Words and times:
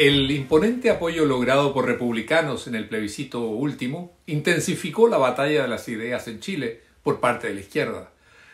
El 0.00 0.30
imponente 0.30 0.88
apoyo 0.88 1.26
logrado 1.26 1.74
por 1.74 1.84
republicanos 1.84 2.66
en 2.66 2.74
el 2.74 2.88
plebiscito 2.88 3.42
último 3.42 4.16
intensificó 4.24 5.08
la 5.08 5.18
batalla 5.18 5.60
de 5.60 5.68
las 5.68 5.88
ideas 5.88 6.26
en 6.26 6.40
Chile 6.40 6.80
por 7.02 7.20
parte 7.20 7.48
de 7.48 7.52
la 7.52 7.60
izquierda. 7.60 8.10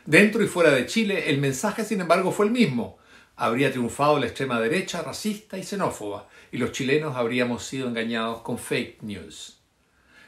Dentro 0.07 0.43
y 0.43 0.49
fuera 0.49 0.73
de 0.73 0.87
Chile, 0.87 1.31
el 1.31 1.39
mensaje, 1.39 1.85
sin 1.85 2.01
embargo, 2.01 2.33
fue 2.33 2.47
el 2.47 2.51
mismo. 2.51 2.99
Habría 3.37 3.71
triunfado 3.71 4.19
la 4.19 4.27
extrema 4.27 4.59
derecha 4.59 5.03
racista 5.03 5.57
y 5.57 5.63
xenófoba, 5.63 6.29
y 6.51 6.59
los 6.59 6.73
chilenos 6.73 7.15
habríamos 7.15 7.63
sido 7.63 7.87
engañados 7.87 8.41
con 8.41 8.59
fake 8.59 9.05
news. 9.05 9.61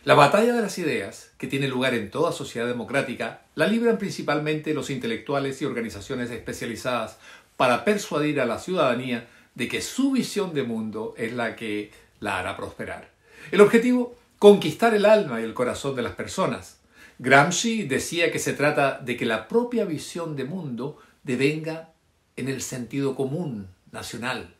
La 0.05 0.15
batalla 0.15 0.53
de 0.53 0.63
las 0.63 0.79
ideas, 0.79 1.33
que 1.37 1.49
tiene 1.49 1.67
lugar 1.67 1.95
en 1.95 2.13
toda 2.13 2.31
sociedad 2.31 2.69
democrática, 2.69 3.43
la 3.57 3.67
libran 3.67 3.99
principalmente 3.99 4.73
los 4.73 4.89
intelectuales 4.89 5.61
y 5.61 5.65
organizaciones 5.65 6.31
especializadas 6.31 7.19
para 7.57 7.85
persuadir 7.85 8.41
a 8.41 8.47
la 8.47 8.61
ciudadanía 8.61 9.27
de 9.59 9.67
que 9.67 9.83
su 9.83 10.13
visión 10.13 10.55
de 10.55 10.63
mundo 10.63 11.15
es 11.19 11.33
la 11.33 11.57
que 11.57 11.91
la 12.21 12.39
hará 12.39 12.57
prosperar. 12.57 13.11
El 13.51 13.61
objetivo, 13.61 14.17
conquistar 14.39 14.95
el 14.95 15.05
alma 15.05 15.41
y 15.41 15.45
el 15.45 15.53
corazón 15.53 15.97
de 15.97 16.03
las 16.03 16.15
personas. 16.15 16.79
Gramsci 17.19 17.83
decía 17.83 18.31
que 18.31 18.39
se 18.39 18.53
trata 18.53 19.01
de 19.01 19.17
que 19.17 19.27
la 19.27 19.49
propia 19.49 19.85
visión 19.85 20.37
de 20.37 20.45
mundo 20.45 20.99
devenga 21.25 21.91
en 22.37 22.49
el 22.49 22.63
sentido 22.63 23.17
común 23.17 23.67
nacional. 23.91 24.55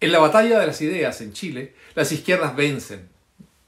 En 0.00 0.12
la 0.12 0.18
batalla 0.18 0.58
de 0.58 0.66
las 0.66 0.80
ideas 0.80 1.20
en 1.20 1.34
Chile, 1.34 1.74
las 1.94 2.10
izquierdas 2.10 2.56
vencen 2.56 3.10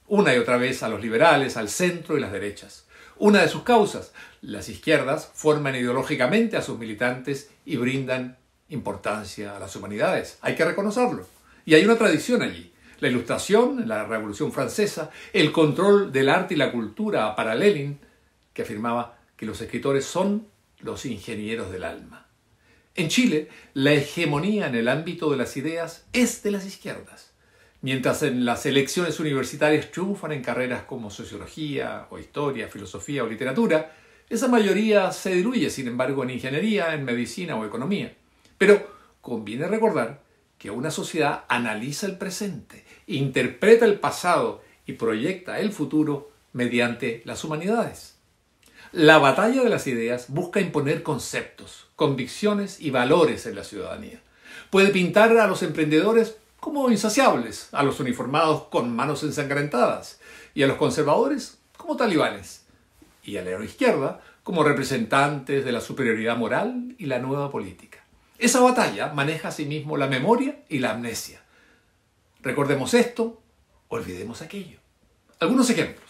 una 0.08 0.34
y 0.34 0.38
otra 0.38 0.56
vez 0.56 0.82
a 0.82 0.88
los 0.88 1.02
liberales, 1.02 1.58
al 1.58 1.68
centro 1.68 2.16
y 2.16 2.20
las 2.20 2.32
derechas. 2.32 2.86
Una 3.18 3.42
de 3.42 3.48
sus 3.48 3.64
causas, 3.64 4.12
las 4.40 4.70
izquierdas 4.70 5.30
forman 5.34 5.76
ideológicamente 5.76 6.56
a 6.56 6.62
sus 6.62 6.78
militantes 6.78 7.50
y 7.66 7.76
brindan 7.76 8.38
importancia 8.68 9.56
a 9.56 9.60
las 9.60 9.74
humanidades. 9.76 10.38
Hay 10.40 10.54
que 10.54 10.64
reconocerlo. 10.64 11.26
Y 11.64 11.74
hay 11.74 11.84
una 11.84 11.96
tradición 11.96 12.42
allí. 12.42 12.72
La 13.00 13.08
ilustración, 13.08 13.86
la 13.86 14.04
Revolución 14.04 14.52
Francesa, 14.52 15.10
el 15.32 15.52
control 15.52 16.12
del 16.12 16.28
arte 16.28 16.54
y 16.54 16.56
la 16.56 16.72
cultura 16.72 17.36
para 17.36 17.54
Lenin, 17.54 17.98
que 18.52 18.62
afirmaba 18.62 19.18
que 19.36 19.46
los 19.46 19.60
escritores 19.60 20.04
son 20.06 20.46
los 20.80 21.04
ingenieros 21.04 21.70
del 21.70 21.84
alma. 21.84 22.26
En 22.94 23.08
Chile, 23.08 23.48
la 23.74 23.92
hegemonía 23.92 24.68
en 24.68 24.74
el 24.74 24.88
ámbito 24.88 25.30
de 25.30 25.36
las 25.36 25.56
ideas 25.58 26.06
es 26.14 26.42
de 26.42 26.50
las 26.50 26.64
izquierdas, 26.64 27.32
mientras 27.82 28.22
en 28.22 28.46
las 28.46 28.64
elecciones 28.64 29.20
universitarias 29.20 29.90
triunfan 29.90 30.32
en 30.32 30.42
carreras 30.42 30.84
como 30.84 31.10
sociología 31.10 32.06
o 32.08 32.18
historia, 32.18 32.68
filosofía 32.68 33.22
o 33.22 33.28
literatura, 33.28 33.92
esa 34.30 34.48
mayoría 34.48 35.12
se 35.12 35.34
diluye, 35.34 35.68
sin 35.68 35.88
embargo, 35.88 36.24
en 36.24 36.30
ingeniería, 36.30 36.94
en 36.94 37.04
medicina 37.04 37.56
o 37.56 37.66
economía. 37.66 38.16
Pero 38.58 38.86
conviene 39.20 39.66
recordar 39.66 40.22
que 40.58 40.70
una 40.70 40.90
sociedad 40.90 41.44
analiza 41.48 42.06
el 42.06 42.16
presente, 42.16 42.84
interpreta 43.06 43.84
el 43.84 43.98
pasado 43.98 44.62
y 44.86 44.94
proyecta 44.94 45.60
el 45.60 45.72
futuro 45.72 46.30
mediante 46.52 47.22
las 47.24 47.44
humanidades. 47.44 48.16
La 48.92 49.18
batalla 49.18 49.62
de 49.62 49.68
las 49.68 49.86
ideas 49.86 50.26
busca 50.28 50.60
imponer 50.60 51.02
conceptos, 51.02 51.88
convicciones 51.96 52.80
y 52.80 52.90
valores 52.90 53.44
en 53.46 53.56
la 53.56 53.64
ciudadanía. 53.64 54.22
Puede 54.70 54.88
pintar 54.88 55.36
a 55.36 55.46
los 55.46 55.62
emprendedores 55.62 56.36
como 56.60 56.90
insaciables, 56.90 57.68
a 57.72 57.82
los 57.82 58.00
uniformados 58.00 58.64
con 58.70 58.94
manos 58.94 59.22
ensangrentadas 59.22 60.20
y 60.54 60.62
a 60.62 60.66
los 60.66 60.78
conservadores 60.78 61.58
como 61.76 61.96
talibanes, 61.96 62.64
y 63.22 63.36
a 63.36 63.42
la 63.42 63.62
izquierda 63.64 64.20
como 64.42 64.62
representantes 64.62 65.64
de 65.64 65.72
la 65.72 65.80
superioridad 65.80 66.36
moral 66.36 66.94
y 66.98 67.06
la 67.06 67.18
nueva 67.18 67.50
política. 67.50 68.05
Esa 68.38 68.60
batalla 68.60 69.12
maneja 69.12 69.48
asimismo 69.48 69.96
la 69.96 70.06
memoria 70.06 70.64
y 70.68 70.78
la 70.78 70.92
amnesia. 70.92 71.40
Recordemos 72.42 72.92
esto, 72.94 73.40
olvidemos 73.88 74.42
aquello. 74.42 74.78
Algunos 75.40 75.70
ejemplos. 75.70 76.06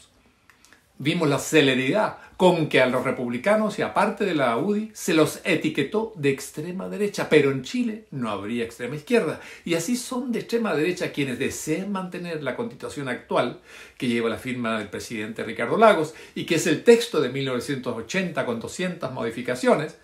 Vimos 0.98 1.28
la 1.28 1.38
celeridad 1.38 2.16
con 2.36 2.68
que 2.68 2.80
a 2.80 2.86
los 2.86 3.04
republicanos 3.04 3.78
y 3.78 3.82
aparte 3.82 4.24
de 4.24 4.34
la 4.34 4.56
UDI 4.56 4.90
se 4.94 5.14
los 5.14 5.40
etiquetó 5.44 6.12
de 6.16 6.30
extrema 6.30 6.88
derecha, 6.88 7.28
pero 7.28 7.50
en 7.50 7.62
Chile 7.62 8.06
no 8.10 8.30
habría 8.30 8.64
extrema 8.64 8.96
izquierda. 8.96 9.40
Y 9.64 9.74
así 9.74 9.94
son 9.94 10.32
de 10.32 10.40
extrema 10.40 10.74
derecha 10.74 11.12
quienes 11.12 11.38
desean 11.38 11.92
mantener 11.92 12.42
la 12.42 12.56
constitución 12.56 13.08
actual, 13.08 13.60
que 13.98 14.08
lleva 14.08 14.30
la 14.30 14.38
firma 14.38 14.78
del 14.78 14.88
presidente 14.88 15.44
Ricardo 15.44 15.76
Lagos 15.76 16.14
y 16.34 16.44
que 16.44 16.56
es 16.56 16.66
el 16.66 16.82
texto 16.82 17.20
de 17.20 17.28
1980 17.28 18.46
con 18.46 18.58
200 18.58 19.12
modificaciones, 19.12 19.96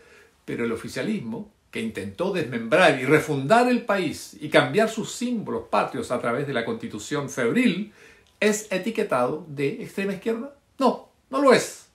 pero 0.44 0.64
el 0.64 0.72
oficialismo 0.72 1.50
que 1.72 1.80
intentó 1.80 2.32
desmembrar 2.32 3.00
y 3.00 3.06
refundar 3.06 3.66
el 3.66 3.86
país 3.86 4.36
y 4.38 4.50
cambiar 4.50 4.90
sus 4.90 5.10
símbolos 5.10 5.64
patrios 5.70 6.12
a 6.12 6.20
través 6.20 6.46
de 6.46 6.52
la 6.52 6.66
constitución 6.66 7.30
febril, 7.30 7.94
¿es 8.38 8.70
etiquetado 8.70 9.46
de 9.48 9.82
extrema 9.82 10.12
izquierda? 10.12 10.54
No, 10.78 11.08
no 11.30 11.40
lo 11.40 11.54
es. 11.54 11.88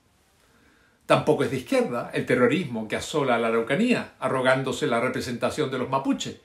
Tampoco 1.06 1.44
es 1.44 1.52
de 1.52 1.58
izquierda 1.58 2.10
el 2.12 2.26
terrorismo 2.26 2.88
que 2.88 2.96
asola 2.96 3.38
la 3.38 3.50
Araucanía, 3.50 4.16
arrogándose 4.20 4.88
la 4.88 5.00
representación 5.00 5.70
de 5.70 5.78
los 5.78 5.90
mapuches. 5.90 6.38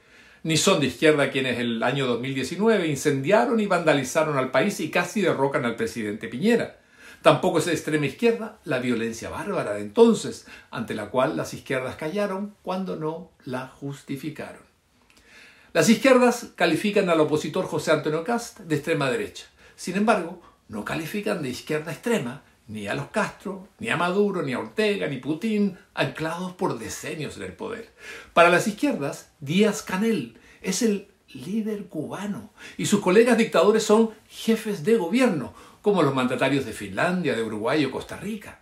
Ni 0.43 0.59
son 0.59 0.81
de 0.81 0.88
izquierda 0.88 1.31
quienes 1.31 1.59
el 1.59 1.82
año 1.82 2.06
2019 2.06 2.87
incendiaron 2.87 3.60
y 3.60 3.66
vandalizaron 3.66 4.37
al 4.37 4.50
país 4.50 4.78
y 4.81 4.91
casi 4.91 5.22
derrocan 5.22 5.64
al 5.64 5.76
presidente 5.76 6.28
Piñera. 6.28 6.81
Tampoco 7.22 7.58
es 7.58 7.66
de 7.66 7.72
extrema 7.72 8.06
izquierda 8.06 8.58
la 8.64 8.80
violencia 8.80 9.30
bárbara 9.30 9.74
de 9.74 9.80
entonces, 9.80 10.46
ante 10.72 10.94
la 10.94 11.10
cual 11.10 11.36
las 11.36 11.54
izquierdas 11.54 11.94
callaron 11.94 12.54
cuando 12.62 12.96
no 12.96 13.30
la 13.44 13.68
justificaron. 13.68 14.62
Las 15.72 15.88
izquierdas 15.88 16.48
califican 16.56 17.08
al 17.08 17.20
opositor 17.20 17.64
José 17.66 17.92
Antonio 17.92 18.24
Cast 18.24 18.60
de 18.60 18.74
extrema 18.74 19.10
derecha. 19.10 19.46
Sin 19.76 19.96
embargo, 19.96 20.42
no 20.68 20.84
califican 20.84 21.42
de 21.42 21.50
izquierda 21.50 21.92
extrema 21.92 22.42
ni 22.66 22.88
a 22.88 22.94
los 22.94 23.06
Castro, 23.08 23.68
ni 23.78 23.88
a 23.88 23.96
Maduro, 23.96 24.42
ni 24.42 24.52
a 24.52 24.58
Ortega, 24.58 25.06
ni 25.06 25.18
Putin, 25.18 25.78
anclados 25.94 26.52
por 26.52 26.78
decenios 26.78 27.36
en 27.36 27.44
el 27.44 27.52
poder. 27.52 27.90
Para 28.34 28.50
las 28.50 28.66
izquierdas, 28.66 29.30
Díaz 29.40 29.82
Canel 29.82 30.38
es 30.60 30.82
el 30.82 31.08
líder 31.34 31.86
cubano 31.86 32.50
y 32.76 32.86
sus 32.86 33.00
colegas 33.00 33.38
dictadores 33.38 33.82
son 33.82 34.10
jefes 34.28 34.84
de 34.84 34.96
gobierno, 34.96 35.54
como 35.82 36.03
los 36.03 36.15
mandatarios 36.15 36.65
de 36.65 36.72
Finlandia, 36.72 37.34
de 37.34 37.43
Uruguay 37.43 37.84
o 37.84 37.91
Costa 37.91 38.16
Rica. 38.16 38.60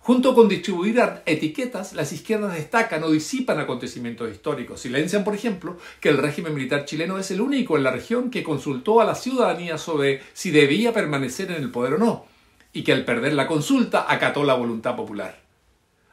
Junto 0.00 0.34
con 0.34 0.48
distribuir 0.48 0.98
etiquetas, 1.26 1.92
las 1.92 2.12
izquierdas 2.12 2.54
destacan 2.54 3.02
o 3.04 3.10
disipan 3.10 3.60
acontecimientos 3.60 4.30
históricos. 4.30 4.80
Silencian, 4.80 5.24
por 5.24 5.34
ejemplo, 5.34 5.76
que 6.00 6.08
el 6.08 6.18
régimen 6.18 6.54
militar 6.54 6.86
chileno 6.86 7.18
es 7.18 7.30
el 7.30 7.40
único 7.40 7.76
en 7.76 7.82
la 7.82 7.90
región 7.90 8.30
que 8.30 8.42
consultó 8.42 9.00
a 9.00 9.04
la 9.04 9.14
ciudadanía 9.14 9.76
sobre 9.76 10.22
si 10.32 10.50
debía 10.50 10.94
permanecer 10.94 11.50
en 11.50 11.62
el 11.62 11.70
poder 11.70 11.94
o 11.94 11.98
no, 11.98 12.24
y 12.72 12.82
que 12.82 12.92
al 12.92 13.04
perder 13.04 13.34
la 13.34 13.46
consulta 13.46 14.06
acató 14.08 14.42
la 14.42 14.54
voluntad 14.54 14.96
popular. 14.96 15.38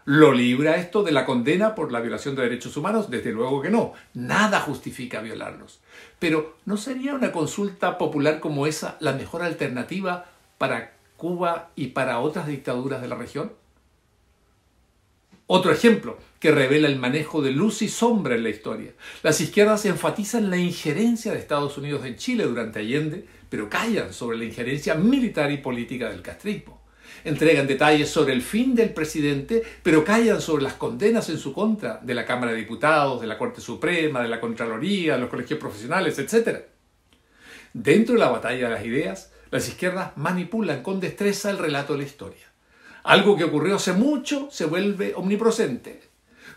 ¿Lo 0.04 0.32
libra 0.32 0.78
esto 0.78 1.04
de 1.04 1.12
la 1.12 1.26
condena 1.26 1.76
por 1.76 1.92
la 1.92 2.00
violación 2.00 2.36
de 2.36 2.44
derechos 2.44 2.78
humanos? 2.78 3.10
Desde 3.10 3.32
luego 3.32 3.62
que 3.62 3.70
no. 3.70 3.94
Nada 4.14 4.62
justifica 4.62 5.20
violarlos. 5.20 5.82
Pero 6.18 6.56
¿no 6.66 6.78
sería 6.78 7.14
una 7.14 7.34
consulta 7.34 7.98
popular 7.98 8.40
como 8.40 8.68
esa 8.68 8.96
la 9.02 9.12
mejor 9.12 9.44
alternativa 9.44 10.26
para 10.58 10.94
Cuba 11.18 11.72
y 11.76 11.88
para 11.88 12.20
otras 12.20 12.48
dictaduras 12.48 13.02
de 13.02 13.08
la 13.08 13.16
región? 13.16 13.52
Otro 15.50 15.72
ejemplo 15.72 16.18
que 16.40 16.52
revela 16.52 16.90
el 16.90 17.00
manejo 17.00 17.42
de 17.42 17.52
luz 17.52 17.82
y 17.82 17.88
sombra 17.88 18.36
en 18.36 18.44
la 18.44 18.50
historia. 18.50 18.92
Las 19.24 19.40
izquierdas 19.40 19.86
enfatizan 19.86 20.50
la 20.50 20.58
injerencia 20.58 21.32
de 21.32 21.40
Estados 21.40 21.78
Unidos 21.78 22.06
en 22.06 22.18
Chile 22.18 22.44
durante 22.44 22.80
Allende, 22.80 23.26
pero 23.50 23.70
callan 23.70 24.14
sobre 24.14 24.38
la 24.38 24.44
injerencia 24.44 24.96
militar 24.96 25.50
y 25.52 25.58
política 25.58 26.10
del 26.10 26.22
castrismo. 26.22 26.82
Entregan 27.24 27.66
detalles 27.66 28.10
sobre 28.10 28.34
el 28.34 28.42
fin 28.42 28.76
del 28.76 28.90
presidente, 28.90 29.64
pero 29.82 30.04
callan 30.04 30.42
sobre 30.42 30.64
las 30.64 30.74
condenas 30.74 31.30
en 31.30 31.38
su 31.38 31.54
contra 31.54 32.00
de 32.04 32.14
la 32.14 32.26
Cámara 32.26 32.52
de 32.52 32.58
Diputados, 32.58 33.22
de 33.22 33.28
la 33.28 33.38
Corte 33.38 33.62
Suprema, 33.62 34.22
de 34.22 34.28
la 34.28 34.42
Contraloría, 34.42 35.14
de 35.14 35.22
los 35.22 35.30
colegios 35.30 35.60
profesionales, 35.60 36.20
etc. 36.20 36.66
Dentro 37.74 38.16
de 38.16 38.20
la 38.20 38.30
batalla 38.30 38.68
de 38.68 38.74
las 38.76 38.86
ideas, 38.86 39.32
las 39.52 39.68
izquierdas 39.68 40.12
manipulan 40.16 40.84
con 40.84 41.00
destreza 41.00 41.50
el 41.50 41.58
relato 41.58 41.94
de 41.94 42.00
la 42.00 42.06
historia. 42.06 42.46
Algo 43.04 43.38
que 43.38 43.46
ocurrió 43.46 43.76
hace 43.76 43.94
mucho 43.94 44.50
se 44.52 44.66
vuelve 44.66 45.14
omnipresente, 45.16 46.02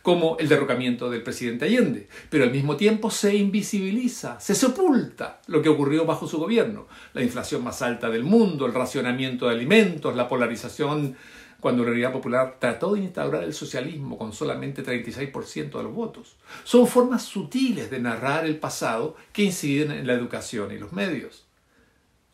como 0.02 0.36
el 0.38 0.48
derrocamiento 0.48 1.10
del 1.10 1.22
presidente 1.22 1.66
Allende, 1.66 2.08
pero 2.28 2.44
al 2.44 2.52
mismo 2.52 2.76
tiempo 2.76 3.10
se 3.10 3.36
invisibiliza, 3.36 4.40
se 4.40 4.54
sepulta 4.54 5.40
lo 5.46 5.62
que 5.62 5.68
ocurrió 5.68 6.06
bajo 6.06 6.26
su 6.26 6.38
gobierno, 6.38 6.86
la 7.12 7.22
inflación 7.22 7.62
más 7.62 7.82
alta 7.82 8.08
del 8.08 8.24
mundo, 8.24 8.66
el 8.66 8.74
racionamiento 8.74 9.46
de 9.46 9.54
alimentos, 9.54 10.16
la 10.16 10.28
polarización 10.28 11.16
cuando 11.60 11.84
la 11.84 11.92
Unidad 11.92 12.12
Popular 12.12 12.56
trató 12.58 12.94
de 12.94 13.00
instaurar 13.00 13.44
el 13.44 13.54
socialismo 13.54 14.16
con 14.16 14.32
solamente 14.32 14.82
36% 14.82 15.70
de 15.76 15.82
los 15.82 15.94
votos. 15.94 16.36
Son 16.64 16.86
formas 16.86 17.22
sutiles 17.22 17.90
de 17.90 18.00
narrar 18.00 18.46
el 18.46 18.58
pasado 18.58 19.14
que 19.32 19.44
inciden 19.44 19.92
en 19.92 20.06
la 20.06 20.14
educación 20.14 20.72
y 20.72 20.78
los 20.78 20.92
medios. 20.92 21.49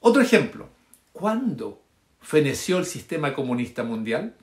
Otro 0.00 0.22
ejemplo, 0.22 0.68
¿cuándo 1.12 1.82
feneció 2.20 2.78
el 2.78 2.86
sistema 2.86 3.34
comunista 3.34 3.82
mundial? 3.82 4.36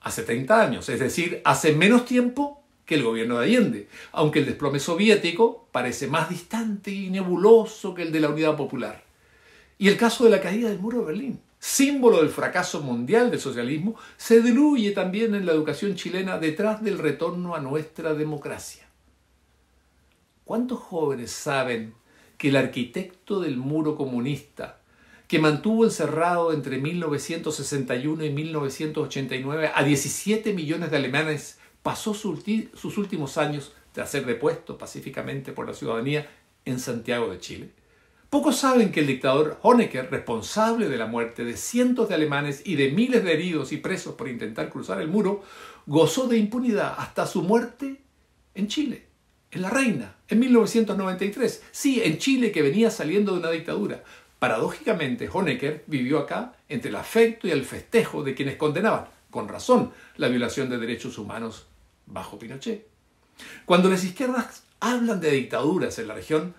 Hace 0.00 0.22
30 0.22 0.60
años, 0.60 0.88
es 0.88 1.00
decir, 1.00 1.42
hace 1.44 1.72
menos 1.72 2.04
tiempo 2.04 2.62
que 2.88 2.94
el 2.94 3.02
gobierno 3.02 3.38
de 3.38 3.44
Allende, 3.44 3.88
aunque 4.12 4.38
el 4.38 4.46
desplome 4.46 4.80
soviético 4.80 5.68
parece 5.72 6.06
más 6.06 6.30
distante 6.30 6.90
y 6.90 7.10
nebuloso 7.10 7.92
que 7.94 8.02
el 8.02 8.12
de 8.12 8.20
la 8.20 8.30
Unidad 8.30 8.56
Popular. 8.56 9.04
Y 9.76 9.88
el 9.88 9.96
caso 9.96 10.24
de 10.24 10.30
la 10.30 10.40
caída 10.40 10.70
del 10.70 10.78
muro 10.78 11.00
de 11.00 11.04
Berlín, 11.04 11.40
símbolo 11.58 12.18
del 12.18 12.30
fracaso 12.30 12.80
mundial 12.80 13.30
del 13.30 13.40
socialismo, 13.40 13.96
se 14.16 14.40
diluye 14.40 14.92
también 14.92 15.34
en 15.34 15.44
la 15.44 15.52
educación 15.52 15.96
chilena 15.96 16.38
detrás 16.38 16.82
del 16.82 16.98
retorno 16.98 17.54
a 17.54 17.60
nuestra 17.60 18.14
democracia. 18.14 18.88
¿Cuántos 20.44 20.78
jóvenes 20.78 21.30
saben 21.30 21.94
que 22.38 22.48
el 22.48 22.56
arquitecto 22.56 23.40
del 23.40 23.56
muro 23.56 23.96
comunista, 23.96 24.80
que 25.26 25.40
mantuvo 25.40 25.84
encerrado 25.84 26.54
entre 26.54 26.78
1961 26.78 28.24
y 28.24 28.30
1989 28.30 29.70
a 29.74 29.84
17 29.84 30.54
millones 30.54 30.90
de 30.90 30.96
alemanes, 30.96 31.58
pasó 31.82 32.14
sus 32.14 32.98
últimos 32.98 33.36
años 33.36 33.72
tras 33.92 34.10
ser 34.10 34.24
depuesto 34.24 34.78
pacíficamente 34.78 35.52
por 35.52 35.66
la 35.66 35.74
ciudadanía 35.74 36.30
en 36.64 36.78
Santiago 36.78 37.28
de 37.28 37.40
Chile? 37.40 37.70
Pocos 38.30 38.56
saben 38.56 38.92
que 38.92 39.00
el 39.00 39.06
dictador 39.06 39.58
Honecker, 39.62 40.10
responsable 40.10 40.88
de 40.88 40.98
la 40.98 41.06
muerte 41.06 41.44
de 41.44 41.56
cientos 41.56 42.08
de 42.08 42.14
alemanes 42.14 42.62
y 42.64 42.76
de 42.76 42.92
miles 42.92 43.24
de 43.24 43.32
heridos 43.32 43.72
y 43.72 43.78
presos 43.78 44.14
por 44.14 44.28
intentar 44.28 44.70
cruzar 44.70 45.00
el 45.00 45.08
muro, 45.08 45.42
gozó 45.86 46.28
de 46.28 46.36
impunidad 46.36 46.94
hasta 46.98 47.26
su 47.26 47.42
muerte 47.42 48.02
en 48.54 48.68
Chile 48.68 49.07
en 49.50 49.62
La 49.62 49.70
Reina, 49.70 50.14
en 50.28 50.38
1993. 50.40 51.62
Sí, 51.70 52.00
en 52.04 52.18
Chile 52.18 52.52
que 52.52 52.62
venía 52.62 52.90
saliendo 52.90 53.32
de 53.32 53.40
una 53.40 53.50
dictadura. 53.50 54.02
Paradójicamente, 54.38 55.28
Honecker 55.32 55.84
vivió 55.86 56.20
acá 56.20 56.54
entre 56.68 56.90
el 56.90 56.96
afecto 56.96 57.48
y 57.48 57.50
el 57.50 57.64
festejo 57.64 58.22
de 58.22 58.34
quienes 58.34 58.56
condenaban, 58.56 59.06
con 59.30 59.48
razón, 59.48 59.92
la 60.16 60.28
violación 60.28 60.70
de 60.70 60.78
derechos 60.78 61.18
humanos 61.18 61.66
bajo 62.06 62.38
Pinochet. 62.38 62.86
Cuando 63.64 63.88
las 63.88 64.04
izquierdas 64.04 64.64
hablan 64.80 65.20
de 65.20 65.30
dictaduras 65.32 65.98
en 65.98 66.08
la 66.08 66.14
región, 66.14 66.54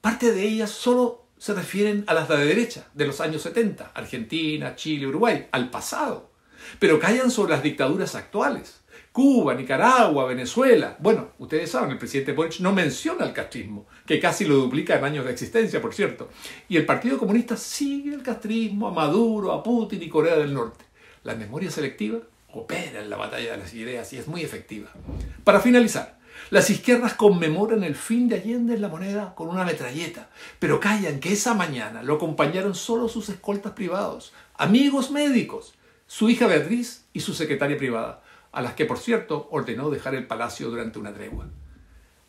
parte 0.00 0.32
de 0.32 0.42
ellas 0.42 0.70
solo 0.70 1.24
se 1.38 1.54
refieren 1.54 2.04
a 2.08 2.14
las 2.14 2.28
de 2.28 2.36
derecha, 2.36 2.88
de 2.94 3.06
los 3.06 3.20
años 3.20 3.42
70, 3.42 3.92
Argentina, 3.94 4.74
Chile, 4.74 5.06
Uruguay, 5.06 5.46
al 5.52 5.70
pasado. 5.70 6.30
Pero 6.78 6.98
callan 6.98 7.30
sobre 7.30 7.52
las 7.52 7.62
dictaduras 7.62 8.14
actuales. 8.14 8.80
Cuba, 9.12 9.54
Nicaragua, 9.54 10.26
Venezuela. 10.26 10.96
Bueno, 11.00 11.30
ustedes 11.38 11.70
saben, 11.70 11.90
el 11.90 11.98
presidente 11.98 12.32
Boric 12.32 12.60
no 12.60 12.72
menciona 12.72 13.24
el 13.24 13.32
castrismo, 13.32 13.86
que 14.06 14.20
casi 14.20 14.44
lo 14.44 14.54
duplica 14.54 14.96
en 14.96 15.04
años 15.04 15.24
de 15.24 15.32
existencia, 15.32 15.82
por 15.82 15.92
cierto. 15.92 16.28
Y 16.68 16.76
el 16.76 16.86
Partido 16.86 17.18
Comunista 17.18 17.56
sigue 17.56 18.14
el 18.14 18.22
castrismo 18.22 18.88
a 18.88 18.92
Maduro, 18.92 19.52
a 19.52 19.62
Putin 19.62 20.02
y 20.02 20.08
Corea 20.08 20.36
del 20.36 20.54
Norte. 20.54 20.84
La 21.24 21.34
memoria 21.34 21.70
selectiva 21.70 22.18
opera 22.52 23.02
en 23.02 23.10
la 23.10 23.16
batalla 23.16 23.52
de 23.52 23.58
las 23.58 23.74
ideas 23.74 24.12
y 24.12 24.18
es 24.18 24.28
muy 24.28 24.42
efectiva. 24.42 24.90
Para 25.42 25.60
finalizar, 25.60 26.18
las 26.50 26.70
izquierdas 26.70 27.14
conmemoran 27.14 27.82
el 27.82 27.94
fin 27.94 28.28
de 28.28 28.36
Allende 28.36 28.74
en 28.74 28.80
la 28.80 28.88
moneda 28.88 29.34
con 29.34 29.48
una 29.48 29.64
metralleta, 29.64 30.30
pero 30.58 30.80
callan 30.80 31.20
que 31.20 31.32
esa 31.32 31.54
mañana 31.54 32.02
lo 32.02 32.14
acompañaron 32.14 32.74
solo 32.74 33.08
sus 33.08 33.28
escoltas 33.28 33.72
privados, 33.72 34.32
amigos 34.54 35.10
médicos, 35.10 35.74
su 36.08 36.30
hija 36.30 36.46
Beatriz 36.46 37.04
y 37.12 37.20
su 37.20 37.34
secretaria 37.34 37.76
privada 37.76 38.22
a 38.50 38.62
las 38.62 38.72
que, 38.72 38.86
por 38.86 38.98
cierto, 38.98 39.46
ordenó 39.52 39.90
dejar 39.90 40.14
el 40.14 40.26
palacio 40.26 40.70
durante 40.70 40.98
una 40.98 41.12
tregua. 41.12 41.46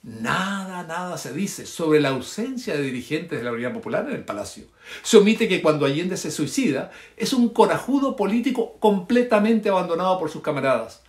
Nada, 0.04 0.84
nada 0.84 1.18
se 1.18 1.34
dice 1.34 1.66
sobre 1.66 2.02
la 2.02 2.10
ausencia 2.10 2.76
de 2.76 2.84
dirigentes 2.84 3.40
de 3.40 3.46
la 3.46 3.54
Unidad 3.54 3.74
Popular 3.74 4.06
en 4.08 4.16
el 4.16 4.26
palacio. 4.26 4.66
Se 5.02 5.16
omite 5.16 5.48
que 5.48 5.62
cuando 5.62 5.86
Allende 5.86 6.18
se 6.18 6.30
suicida 6.30 6.92
es 7.16 7.32
un 7.32 7.50
corajudo 7.50 8.18
político 8.18 8.78
completamente 8.80 9.70
abandonado 9.70 10.20
por 10.20 10.30
sus 10.30 10.42
camaradas. 10.42 11.02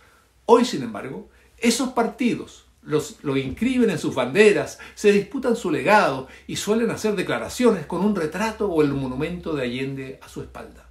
Hoy, 0.45 0.63
sin 0.63 0.81
embargo, 0.81 1.29
esos 1.57 1.89
partidos 1.89 2.65
los, 2.81 3.17
lo 3.21 3.35
inscriben 3.35 3.89
en 3.89 3.99
sus 3.99 4.15
banderas, 4.15 4.79
se 4.95 5.11
disputan 5.11 5.57
su 5.57 5.71
legado 5.71 6.29
y 6.47 6.55
suelen 6.55 6.89
hacer 6.89 7.15
declaraciones 7.15 7.85
con 7.85 8.01
un 8.01 8.15
retrato 8.15 8.67
o 8.67 8.81
el 8.81 8.93
monumento 8.93 9.53
de 9.53 9.63
Allende 9.63 10.19
a 10.21 10.29
su 10.29 10.41
espalda. 10.41 10.90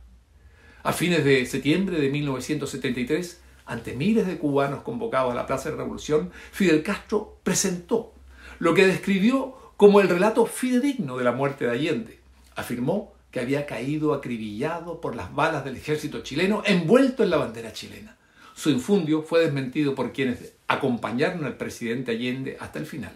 A 0.82 0.94
fines 0.94 1.24
de 1.24 1.44
septiembre 1.44 2.00
de 2.00 2.08
1973, 2.08 3.40
ante 3.66 3.94
miles 3.94 4.26
de 4.26 4.38
cubanos 4.38 4.82
convocados 4.82 5.32
a 5.32 5.34
la 5.34 5.46
Plaza 5.46 5.70
de 5.70 5.76
Revolución, 5.76 6.30
Fidel 6.52 6.82
Castro 6.82 7.38
presentó 7.42 8.14
lo 8.58 8.72
que 8.72 8.86
describió 8.86 9.74
como 9.76 10.00
el 10.00 10.08
relato 10.08 10.46
fidedigno 10.46 11.18
de 11.18 11.24
la 11.24 11.32
muerte 11.32 11.66
de 11.66 11.72
Allende. 11.72 12.20
Afirmó 12.56 13.12
que 13.30 13.40
había 13.40 13.66
caído 13.66 14.14
acribillado 14.14 15.02
por 15.02 15.16
las 15.16 15.34
balas 15.34 15.66
del 15.66 15.76
ejército 15.76 16.22
chileno 16.22 16.62
envuelto 16.64 17.22
en 17.22 17.30
la 17.30 17.36
bandera 17.36 17.74
chilena. 17.74 18.16
Su 18.54 18.70
infundio 18.70 19.22
fue 19.22 19.40
desmentido 19.40 19.94
por 19.94 20.12
quienes 20.12 20.54
acompañaron 20.66 21.44
al 21.44 21.58
presidente 21.58 22.12
Allende 22.12 22.56
hasta 22.58 22.78
el 22.78 22.86
final. 22.86 23.12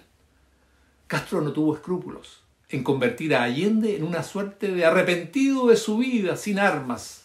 Castro 1.06 1.40
no 1.40 1.52
tuvo 1.52 1.74
escrúpulos 1.74 2.42
en 2.68 2.84
convertir 2.84 3.34
a 3.34 3.42
Allende 3.42 3.96
en 3.96 4.04
una 4.04 4.22
suerte 4.22 4.68
de 4.68 4.84
arrepentido 4.84 5.66
de 5.68 5.76
su 5.76 5.98
vida 5.98 6.36
sin 6.36 6.58
armas 6.58 7.23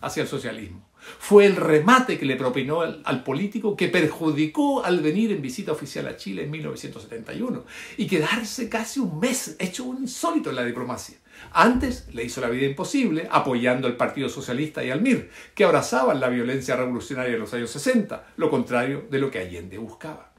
hacia 0.00 0.22
el 0.22 0.28
socialismo. 0.28 0.88
Fue 1.18 1.46
el 1.46 1.56
remate 1.56 2.18
que 2.18 2.26
le 2.26 2.36
propinó 2.36 2.80
al, 2.82 3.24
político 3.24 3.76
que 3.76 3.88
perjudicó 3.88 4.84
al 4.84 5.00
venir 5.00 5.32
en 5.32 5.40
visita 5.40 5.72
oficial 5.72 6.06
a 6.08 6.16
Chile 6.16 6.44
en 6.44 6.50
1971 6.50 7.64
y 7.96 8.06
quedarse 8.06 8.68
casi 8.68 9.00
un 9.00 9.18
mes 9.18 9.56
hecho 9.58 9.84
un 9.84 9.98
insólito 10.02 10.50
en 10.50 10.56
la 10.56 10.64
diplomacia. 10.64 11.16
Antes 11.52 12.08
le 12.12 12.24
hizo 12.24 12.40
la 12.40 12.48
vida 12.48 12.66
imposible 12.66 13.28
apoyando 13.30 13.86
al 13.86 13.96
Partido 13.96 14.28
Socialista 14.28 14.84
y 14.84 14.90
al 14.90 15.00
MIR, 15.00 15.30
que 15.54 15.64
abrazaban 15.64 16.20
la 16.20 16.28
violencia 16.28 16.76
revolucionaria 16.76 17.32
de 17.32 17.38
los 17.38 17.54
años 17.54 17.70
60, 17.70 18.32
lo 18.36 18.50
contrario 18.50 19.06
de 19.08 19.18
lo 19.18 19.30
que 19.30 19.38
Allende 19.38 19.78
buscaba. 19.78 20.32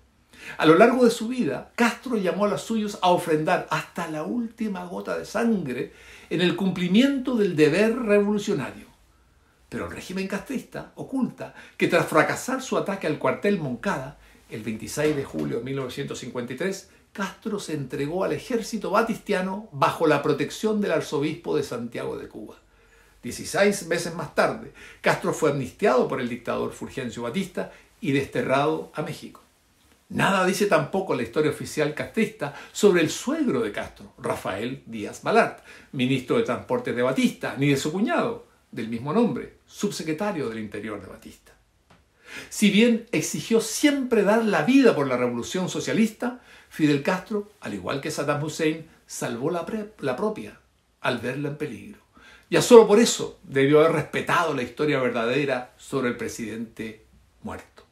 A 0.58 0.66
lo 0.66 0.76
largo 0.76 1.06
de 1.06 1.12
su 1.12 1.28
vida, 1.28 1.72
Castro 1.76 2.18
llamó 2.18 2.46
a 2.46 2.50
los 2.50 2.62
suyos 2.62 2.98
a 3.02 3.10
ofrendar 3.10 3.68
hasta 3.70 4.10
la 4.10 4.24
última 4.24 4.86
gota 4.86 5.18
de 5.18 5.26
sangre 5.26 5.94
en 6.30 6.42
el 6.42 6.56
cumplimiento 6.56 7.36
del 7.36 7.56
deber 7.56 7.98
revolucionario. 7.98 8.89
Pero 9.70 9.86
el 9.86 9.92
régimen 9.92 10.28
castrista 10.28 10.92
oculta 10.96 11.54
que 11.78 11.88
tras 11.88 12.08
fracasar 12.08 12.62
su 12.62 12.78
ataque 12.78 13.08
al 13.08 13.20
cuartel 13.20 13.60
Moncada, 13.60 14.18
el 14.50 14.64
26 14.64 15.16
de 15.16 15.24
julio 15.24 15.60
de 15.60 15.64
1953, 15.64 16.90
Castro 17.14 17.60
se 17.60 17.74
entregó 17.74 18.24
al 18.24 18.34
ejército 18.34 18.92
batistiano 18.92 19.70
bajo 19.72 20.08
la 20.08 20.22
protección 20.22 20.82
del 20.82 20.92
arzobispo 20.92 21.56
de 21.56 21.64
Santiago 21.64 22.18
de 22.18 22.28
Cuba. 22.28 22.56
Dieciséis 23.22 23.86
meses 23.88 24.16
más 24.16 24.34
tarde, 24.34 24.72
Castro 25.02 25.34
fue 25.34 25.52
amnistiado 25.52 26.08
por 26.08 26.22
el 26.22 26.30
dictador 26.30 26.72
Fulgencio 26.72 27.24
Batista 27.24 27.72
y 28.02 28.12
desterrado 28.12 28.92
a 28.96 29.02
México. 29.02 29.42
Nada 30.10 30.46
dice 30.46 30.66
tampoco 30.66 31.14
la 31.14 31.22
historia 31.22 31.52
oficial 31.52 31.94
castrista 31.94 32.56
sobre 32.72 33.02
el 33.02 33.12
suegro 33.12 33.62
de 33.62 33.72
Castro, 33.72 34.14
Rafael 34.18 34.82
Díaz 34.88 35.22
Balart, 35.22 35.60
ministro 35.92 36.38
de 36.38 36.44
Transportes 36.44 36.96
de 36.96 37.04
Batista, 37.04 37.56
ni 37.60 37.70
de 37.70 37.78
su 37.78 37.92
cuñado, 37.92 38.49
del 38.72 38.88
mismo 38.88 39.14
nombre, 39.14 39.58
subsecretario 39.66 40.50
del 40.50 40.60
Interior 40.60 41.02
de 41.02 41.08
Batista. 41.08 41.54
Si 42.50 42.70
bien 42.70 43.08
exigió 43.12 43.62
siempre 43.62 44.24
dar 44.24 44.46
la 44.46 44.64
vida 44.64 44.96
por 44.96 45.08
la 45.08 45.18
revolución 45.18 45.70
socialista, 45.70 46.42
Fidel 46.70 47.02
Castro, 47.02 47.50
al 47.62 47.74
igual 47.74 48.02
que 48.02 48.12
Saddam 48.12 48.44
Hussein, 48.44 48.88
salvó 49.08 49.50
la, 49.50 49.66
propia 50.16 50.60
al 51.02 51.18
verla 51.18 51.50
en 51.50 51.58
peligro. 51.58 52.00
Ya 52.50 52.62
solo 52.62 52.88
por 52.88 53.00
eso 53.00 53.40
debió 53.44 53.80
haber 53.80 53.94
respetado 53.94 54.54
la 54.54 54.64
historia 54.64 55.00
verdadera 55.00 55.74
sobre 55.78 56.10
el 56.10 56.18
presidente 56.18 57.06
muerto. 57.44 57.84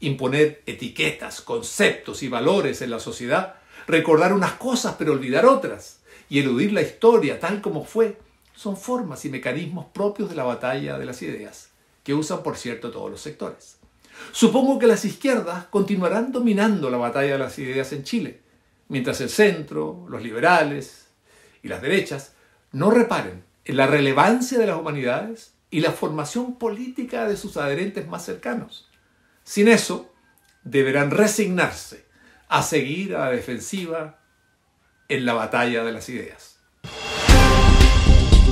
Imponer 0.00 0.62
etiquetas, 0.66 1.40
conceptos 1.40 2.22
y 2.22 2.28
valores 2.28 2.82
en 2.82 2.90
la 2.90 3.00
sociedad, 3.00 3.56
recordar 3.86 4.32
unas 4.32 4.52
cosas 4.52 4.96
pero 4.98 5.12
olvidar 5.12 5.46
otras, 5.46 6.00
y 6.30 6.40
eludir 6.40 6.72
la 6.72 6.82
historia 6.82 7.40
tal 7.40 7.60
como 7.60 7.84
fue, 7.84 8.18
son 8.58 8.76
formas 8.76 9.24
y 9.24 9.30
mecanismos 9.30 9.86
propios 9.86 10.28
de 10.28 10.34
la 10.34 10.42
batalla 10.42 10.98
de 10.98 11.06
las 11.06 11.22
ideas, 11.22 11.70
que 12.02 12.12
usan, 12.12 12.42
por 12.42 12.56
cierto, 12.56 12.90
todos 12.90 13.08
los 13.08 13.20
sectores. 13.20 13.78
Supongo 14.32 14.80
que 14.80 14.88
las 14.88 15.04
izquierdas 15.04 15.66
continuarán 15.66 16.32
dominando 16.32 16.90
la 16.90 16.96
batalla 16.96 17.34
de 17.34 17.38
las 17.38 17.56
ideas 17.60 17.92
en 17.92 18.02
Chile, 18.02 18.40
mientras 18.88 19.20
el 19.20 19.30
centro, 19.30 20.06
los 20.08 20.24
liberales 20.24 21.06
y 21.62 21.68
las 21.68 21.80
derechas 21.80 22.32
no 22.72 22.90
reparen 22.90 23.44
en 23.64 23.76
la 23.76 23.86
relevancia 23.86 24.58
de 24.58 24.66
las 24.66 24.76
humanidades 24.76 25.54
y 25.70 25.78
la 25.78 25.92
formación 25.92 26.58
política 26.58 27.28
de 27.28 27.36
sus 27.36 27.56
adherentes 27.58 28.08
más 28.08 28.24
cercanos. 28.24 28.90
Sin 29.44 29.68
eso, 29.68 30.12
deberán 30.64 31.12
resignarse 31.12 32.06
a 32.48 32.64
seguir 32.64 33.14
a 33.14 33.26
la 33.26 33.30
defensiva 33.30 34.18
en 35.06 35.24
la 35.24 35.34
batalla 35.34 35.84
de 35.84 35.92
las 35.92 36.08
ideas. 36.08 36.57